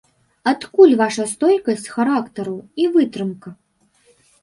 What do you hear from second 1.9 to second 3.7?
характару і вытрымка?